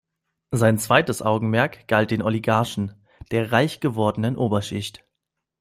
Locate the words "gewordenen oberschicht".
3.81-5.05